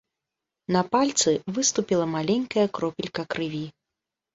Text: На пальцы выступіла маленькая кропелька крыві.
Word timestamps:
На 0.75 0.81
пальцы 0.95 1.29
выступіла 1.59 2.11
маленькая 2.17 2.67
кропелька 2.79 3.23
крыві. 3.33 3.67